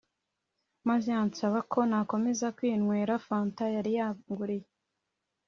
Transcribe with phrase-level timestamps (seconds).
[0.89, 4.67] maze ansaba ko nakomeza kwinywera fanta yari yanguriye